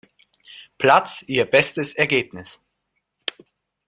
[0.79, 2.59] Platz ihr bestes Ergebnis.